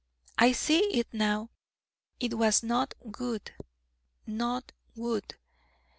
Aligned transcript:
I 0.39 0.51
see 0.53 0.79
it 0.95 1.13
now 1.13 1.51
it 2.19 2.33
was 2.35 2.63
'not 2.63 2.95
good,' 3.11 3.51
'not 4.25 4.71
good.' 4.95 5.35